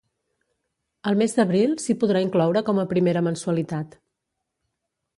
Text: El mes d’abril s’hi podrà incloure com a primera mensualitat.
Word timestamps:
El 1.11 1.19
mes 1.19 1.35
d’abril 1.41 1.77
s’hi 1.85 1.97
podrà 2.05 2.23
incloure 2.27 2.65
com 2.73 2.83
a 2.85 2.89
primera 2.97 3.25
mensualitat. 3.31 3.99